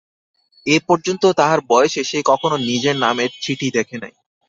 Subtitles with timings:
[0.65, 4.13] এ পর্যন্তও তাহার বয়সে সে কখনো নিজের নামের চিঠি দেখে নাই।